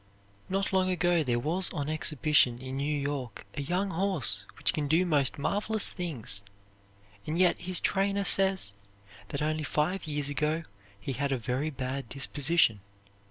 [0.49, 4.87] Not long ago there was on exhibition in New York a young horse which can
[4.87, 6.41] do most marvelous things;
[7.27, 8.73] and yet his trainer says
[9.27, 10.63] that only five years ago
[10.99, 12.79] he had a very bad disposition.